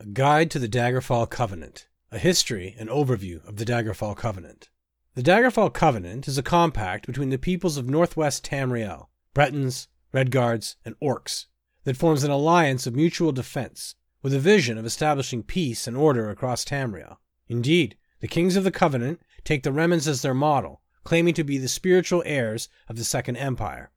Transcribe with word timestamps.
A 0.00 0.06
Guide 0.06 0.50
to 0.52 0.58
the 0.58 0.66
Daggerfall 0.66 1.28
Covenant. 1.28 1.86
A 2.10 2.18
history 2.18 2.74
and 2.78 2.88
overview 2.88 3.46
of 3.46 3.56
the 3.56 3.66
Daggerfall 3.66 4.16
Covenant. 4.16 4.70
The 5.14 5.22
Daggerfall 5.22 5.74
Covenant 5.74 6.26
is 6.26 6.38
a 6.38 6.42
compact 6.42 7.06
between 7.06 7.28
the 7.28 7.36
peoples 7.36 7.76
of 7.76 7.86
northwest 7.86 8.42
Tamriel, 8.42 9.08
Bretons, 9.34 9.88
Redguards, 10.14 10.76
and 10.86 10.98
Orcs, 11.00 11.48
that 11.84 11.98
forms 11.98 12.24
an 12.24 12.30
alliance 12.30 12.86
of 12.86 12.96
mutual 12.96 13.30
defense, 13.30 13.94
with 14.22 14.32
a 14.32 14.40
vision 14.40 14.78
of 14.78 14.86
establishing 14.86 15.42
peace 15.42 15.86
and 15.86 15.98
order 15.98 16.30
across 16.30 16.64
Tamriel. 16.64 17.18
Indeed, 17.46 17.98
the 18.20 18.26
kings 18.26 18.56
of 18.56 18.64
the 18.64 18.70
Covenant 18.70 19.20
take 19.44 19.64
the 19.64 19.70
Remans 19.70 20.08
as 20.08 20.22
their 20.22 20.32
model, 20.32 20.80
claiming 21.04 21.34
to 21.34 21.44
be 21.44 21.58
the 21.58 21.68
spiritual 21.68 22.22
heirs 22.24 22.70
of 22.88 22.96
the 22.96 23.04
Second 23.04 23.36
Empire. 23.36 23.90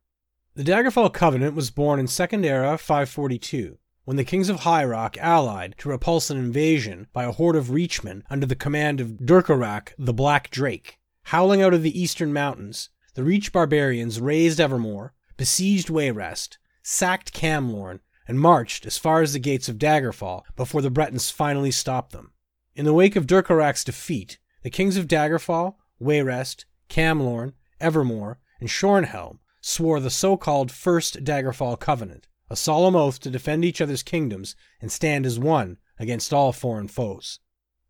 The 0.56 0.66
Daggerfall 0.66 1.14
Covenant 1.14 1.56
was 1.56 1.72
born 1.72 1.98
in 1.98 2.08
Second 2.08 2.44
Era 2.44 2.78
542 2.78 3.78
when 4.06 4.18
the 4.18 4.26
kings 4.26 4.50
of 4.50 4.62
High 4.62 4.84
Rock 4.84 5.18
allied 5.20 5.76
to 5.78 5.90
repulse 5.90 6.30
an 6.30 6.38
invasion 6.38 7.08
by 7.14 7.24
a 7.24 7.32
horde 7.32 7.56
of 7.56 7.70
Reachmen 7.70 8.24
under 8.30 8.46
the 8.46 8.56
command 8.56 9.00
of 9.00 9.18
Durcorach 9.20 9.94
the 9.98 10.14
Black 10.14 10.50
Drake. 10.50 11.00
Howling 11.28 11.62
out 11.62 11.74
of 11.74 11.84
the 11.84 12.00
eastern 12.00 12.34
mountains, 12.34 12.90
the 13.14 13.24
Reach 13.24 13.54
barbarians 13.54 14.20
razed 14.20 14.60
Evermore, 14.60 15.14
besieged 15.38 15.88
Wayrest, 15.88 16.58
sacked 16.82 17.34
Camlorn, 17.34 18.02
and 18.28 18.40
marched 18.40 18.86
as 18.86 18.98
far 18.98 19.22
as 19.22 19.34
the 19.34 19.40
gates 19.40 19.70
of 19.70 19.78
Daggerfall 19.78 20.44
before 20.56 20.82
the 20.82 20.90
Bretons 20.90 21.30
finally 21.30 21.72
stopped 21.72 22.12
them. 22.12 22.32
In 22.76 22.86
the 22.86 22.94
wake 22.94 23.16
of 23.16 23.28
Durcorach's 23.28 23.84
defeat, 23.84 24.38
the 24.64 24.70
kings 24.70 24.98
of 24.98 25.08
Daggerfall, 25.08 25.76
Wayrest, 26.02 26.66
Camlorn, 26.90 27.54
Evermore, 27.80 28.40
and 28.60 28.70
Shornhelm 28.70 29.40
swore 29.62 30.00
the 30.00 30.10
so 30.10 30.36
called 30.36 30.72
First 30.72 31.24
Daggerfall 31.24 31.80
Covenant, 31.80 32.28
a 32.54 32.56
solemn 32.56 32.96
oath 32.96 33.20
to 33.20 33.32
defend 33.32 33.66
each 33.66 33.82
other's 33.82 34.04
kingdoms 34.04 34.56
and 34.80 34.92
stand 34.92 35.26
as 35.26 35.40
one 35.40 35.78
against 35.98 36.32
all 36.32 36.54
foreign 36.54 36.88
foes. 36.88 37.40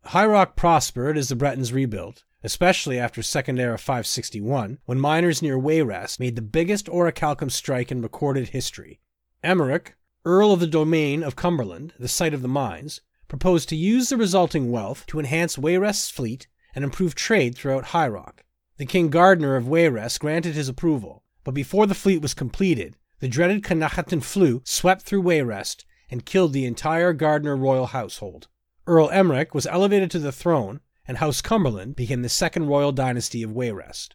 High 0.06 0.24
Rock 0.24 0.56
prospered 0.56 1.18
as 1.18 1.28
the 1.28 1.36
Bretons 1.36 1.70
rebuilt, 1.70 2.24
especially 2.42 2.98
after 2.98 3.22
Second 3.22 3.60
Era 3.60 3.76
561, 3.76 4.78
when 4.86 4.98
miners 4.98 5.42
near 5.42 5.58
Wayrest 5.58 6.18
made 6.18 6.34
the 6.34 6.40
biggest 6.40 6.86
orichalcum 6.86 7.50
strike 7.50 7.92
in 7.92 8.00
recorded 8.00 8.48
history. 8.48 9.00
Emeric, 9.42 9.96
Earl 10.24 10.52
of 10.52 10.60
the 10.60 10.66
Domain 10.66 11.22
of 11.22 11.36
Cumberland, 11.36 11.92
the 11.98 12.08
site 12.08 12.32
of 12.32 12.40
the 12.40 12.48
mines, 12.48 13.02
proposed 13.28 13.68
to 13.68 13.76
use 13.76 14.08
the 14.08 14.16
resulting 14.16 14.70
wealth 14.70 15.06
to 15.08 15.18
enhance 15.18 15.56
Wayrest's 15.56 16.10
fleet 16.10 16.46
and 16.74 16.84
improve 16.84 17.14
trade 17.14 17.54
throughout 17.54 17.86
High 17.86 18.08
Rock. 18.08 18.44
The 18.78 18.86
King 18.86 19.10
Gardner 19.10 19.56
of 19.56 19.64
Wayrest 19.64 20.20
granted 20.20 20.54
his 20.54 20.70
approval, 20.70 21.22
but 21.44 21.52
before 21.52 21.86
the 21.86 21.94
fleet 21.94 22.22
was 22.22 22.32
completed, 22.32 22.96
the 23.24 23.30
dreaded 23.30 23.62
Knahaten 23.64 24.22
flu 24.22 24.60
swept 24.66 25.00
through 25.00 25.22
Wayrest 25.22 25.86
and 26.10 26.26
killed 26.26 26.52
the 26.52 26.66
entire 26.66 27.14
Gardner 27.14 27.56
royal 27.56 27.86
household. 27.86 28.48
Earl 28.86 29.08
Emeric 29.08 29.54
was 29.54 29.66
elevated 29.66 30.10
to 30.10 30.18
the 30.18 30.30
throne, 30.30 30.80
and 31.08 31.16
House 31.16 31.40
Cumberland 31.40 31.96
became 31.96 32.20
the 32.20 32.28
second 32.28 32.66
royal 32.66 32.92
dynasty 32.92 33.42
of 33.42 33.52
Wayrest. 33.52 34.10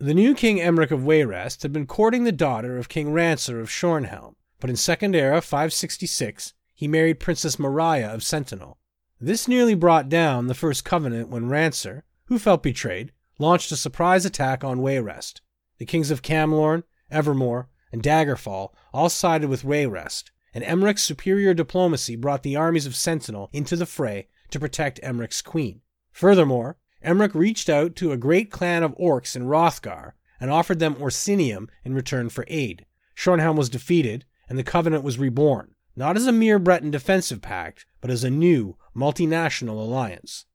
The 0.00 0.12
new 0.12 0.34
King 0.34 0.58
Emeric 0.58 0.90
of 0.90 1.02
Wayrest 1.02 1.62
had 1.62 1.72
been 1.72 1.86
courting 1.86 2.24
the 2.24 2.32
daughter 2.32 2.78
of 2.78 2.88
King 2.88 3.12
Ranser 3.12 3.60
of 3.60 3.70
Shornhelm, 3.70 4.34
but 4.58 4.70
in 4.70 4.74
Second 4.74 5.14
Era 5.14 5.40
566 5.40 6.52
he 6.74 6.88
married 6.88 7.20
Princess 7.20 7.60
Maraya 7.60 8.12
of 8.12 8.24
Sentinel. 8.24 8.76
This 9.20 9.46
nearly 9.46 9.76
brought 9.76 10.08
down 10.08 10.48
the 10.48 10.54
First 10.54 10.84
Covenant 10.84 11.28
when 11.28 11.48
Ranser, 11.48 12.02
who 12.24 12.40
felt 12.40 12.64
betrayed, 12.64 13.12
launched 13.38 13.70
a 13.70 13.76
surprise 13.76 14.24
attack 14.26 14.64
on 14.64 14.80
Wayrest. 14.80 15.42
The 15.78 15.86
kings 15.86 16.10
of 16.10 16.22
Camlorn, 16.22 16.82
Evermore, 17.08 17.68
and 17.92 18.02
Daggerfall 18.02 18.70
all 18.92 19.08
sided 19.08 19.48
with 19.48 19.62
Wayrest, 19.62 20.30
and 20.54 20.64
Emeric's 20.64 21.02
superior 21.02 21.54
diplomacy 21.54 22.16
brought 22.16 22.42
the 22.42 22.56
armies 22.56 22.86
of 22.86 22.96
Sentinel 22.96 23.50
into 23.52 23.76
the 23.76 23.86
fray 23.86 24.28
to 24.50 24.60
protect 24.60 25.00
Emeric's 25.02 25.42
queen. 25.42 25.80
Furthermore, 26.12 26.76
Emeric 27.04 27.34
reached 27.34 27.68
out 27.68 27.94
to 27.96 28.12
a 28.12 28.16
great 28.16 28.50
clan 28.50 28.82
of 28.82 28.96
orcs 28.98 29.36
in 29.36 29.44
Wrothgar 29.44 30.14
and 30.40 30.50
offered 30.50 30.78
them 30.78 30.96
Orsinium 30.96 31.68
in 31.84 31.94
return 31.94 32.28
for 32.28 32.44
aid. 32.48 32.86
Shornhelm 33.14 33.56
was 33.56 33.68
defeated, 33.68 34.24
and 34.48 34.58
the 34.58 34.64
Covenant 34.64 35.04
was 35.04 35.18
reborn, 35.18 35.74
not 35.96 36.16
as 36.16 36.26
a 36.26 36.32
mere 36.32 36.58
Breton 36.58 36.90
defensive 36.90 37.42
pact, 37.42 37.86
but 38.00 38.10
as 38.10 38.24
a 38.24 38.30
new, 38.30 38.76
multinational 38.96 39.78
alliance. 39.78 40.46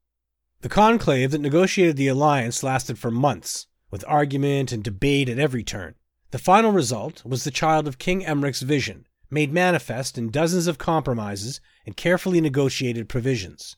The 0.62 0.68
conclave 0.68 1.30
that 1.30 1.40
negotiated 1.40 1.96
the 1.96 2.08
alliance 2.08 2.62
lasted 2.62 2.98
for 2.98 3.10
months, 3.10 3.66
with 3.90 4.04
argument 4.08 4.72
and 4.72 4.82
debate 4.82 5.28
at 5.28 5.38
every 5.38 5.62
turn. 5.62 5.94
The 6.34 6.38
final 6.40 6.72
result 6.72 7.24
was 7.24 7.44
the 7.44 7.52
child 7.52 7.86
of 7.86 8.00
King 8.00 8.24
Emeric's 8.24 8.62
vision, 8.62 9.06
made 9.30 9.52
manifest 9.52 10.18
in 10.18 10.32
dozens 10.32 10.66
of 10.66 10.78
compromises 10.78 11.60
and 11.86 11.96
carefully 11.96 12.40
negotiated 12.40 13.08
provisions. 13.08 13.76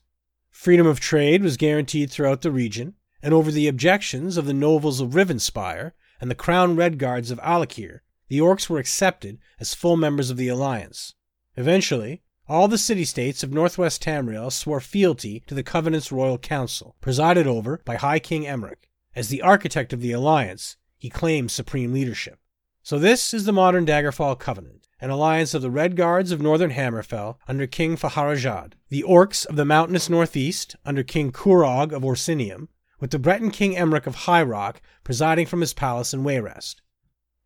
Freedom 0.49 0.87
of 0.87 0.99
trade 0.99 1.43
was 1.43 1.55
guaranteed 1.55 2.09
throughout 2.09 2.41
the 2.41 2.49
region, 2.49 2.95
and 3.21 3.31
over 3.31 3.51
the 3.51 3.67
objections 3.67 4.37
of 4.37 4.47
the 4.47 4.55
nobles 4.55 4.99
of 4.99 5.11
Rivenspire 5.11 5.91
and 6.19 6.31
the 6.31 6.35
Crown 6.35 6.75
Redguards 6.75 7.29
of 7.29 7.39
Alik'r, 7.41 7.99
the 8.27 8.39
Orcs 8.39 8.67
were 8.67 8.79
accepted 8.79 9.37
as 9.59 9.75
full 9.75 9.95
members 9.95 10.31
of 10.31 10.37
the 10.37 10.47
alliance. 10.47 11.13
Eventually, 11.57 12.23
all 12.49 12.67
the 12.67 12.79
city 12.79 13.05
states 13.05 13.43
of 13.43 13.53
northwest 13.53 14.01
Tamriel 14.01 14.51
swore 14.51 14.81
fealty 14.81 15.43
to 15.45 15.53
the 15.53 15.61
Covenant's 15.61 16.11
royal 16.11 16.39
council, 16.39 16.95
presided 17.01 17.45
over 17.45 17.83
by 17.85 17.97
High 17.97 18.17
King 18.17 18.45
Emeric. 18.45 18.89
As 19.15 19.29
the 19.29 19.43
architect 19.43 19.93
of 19.93 20.01
the 20.01 20.11
alliance, 20.11 20.77
he 20.97 21.11
claimed 21.11 21.51
supreme 21.51 21.93
leadership. 21.93 22.39
So 22.87 22.97
this 22.97 23.33
is 23.33 23.43
the 23.43 23.51
modern 23.51 23.85
Daggerfall 23.85 24.39
Covenant, 24.39 24.87
an 25.01 25.09
alliance 25.09 25.53
of 25.53 25.61
the 25.61 25.69
Red 25.69 25.97
Guards 25.97 26.31
of 26.31 26.41
northern 26.41 26.71
Hammerfell 26.71 27.35
under 27.45 27.67
King 27.67 27.97
Fahara'jad, 27.97 28.75
the 28.87 29.03
Orcs 29.03 29.45
of 29.45 29.57
the 29.57 29.65
mountainous 29.65 30.09
northeast 30.09 30.77
under 30.85 31.03
King 31.03 31.33
Kurog 31.33 31.91
of 31.91 32.03
Orsinium, 32.03 32.69
with 33.01 33.11
the 33.11 33.19
Breton 33.19 33.51
King 33.51 33.73
Emeric 33.73 34.07
of 34.07 34.15
High 34.15 34.41
Rock 34.41 34.81
presiding 35.03 35.47
from 35.47 35.59
his 35.59 35.73
palace 35.73 36.13
in 36.13 36.23
Wayrest. 36.23 36.75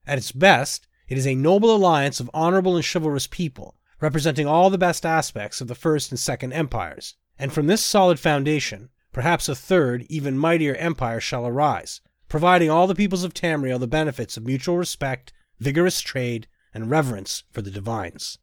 At 0.05 0.19
its 0.19 0.31
best, 0.31 0.85
it 1.07 1.17
is 1.17 1.25
a 1.25 1.33
noble 1.33 1.75
alliance 1.75 2.19
of 2.19 2.29
honorable 2.35 2.75
and 2.75 2.85
chivalrous 2.85 3.25
people, 3.25 3.77
representing 3.99 4.45
all 4.45 4.69
the 4.69 4.77
best 4.77 5.07
aspects 5.07 5.59
of 5.59 5.67
the 5.67 5.73
First 5.73 6.11
and 6.11 6.19
Second 6.19 6.53
Empires. 6.53 7.15
And 7.39 7.51
from 7.51 7.65
this 7.65 7.83
solid 7.83 8.19
foundation, 8.19 8.89
perhaps 9.11 9.49
a 9.49 9.55
third, 9.55 10.05
even 10.07 10.37
mightier 10.37 10.75
empire 10.75 11.19
shall 11.19 11.47
arise, 11.47 11.99
providing 12.31 12.69
all 12.69 12.87
the 12.87 12.95
peoples 12.95 13.25
of 13.25 13.33
Tamriel 13.33 13.77
the 13.77 13.85
benefits 13.85 14.37
of 14.37 14.45
mutual 14.45 14.77
respect, 14.77 15.33
vigorous 15.59 15.99
trade, 15.99 16.47
and 16.73 16.89
reverence 16.89 17.43
for 17.51 17.61
the 17.61 17.69
divines. 17.69 18.37